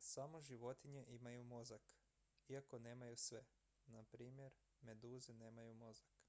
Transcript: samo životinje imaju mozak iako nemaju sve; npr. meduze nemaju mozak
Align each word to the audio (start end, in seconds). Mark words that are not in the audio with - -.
samo 0.00 0.40
životinje 0.40 1.04
imaju 1.08 1.44
mozak 1.44 1.82
iako 2.48 2.78
nemaju 2.78 3.16
sve; 3.16 3.44
npr. 3.86 4.18
meduze 4.80 5.34
nemaju 5.34 5.74
mozak 5.74 6.20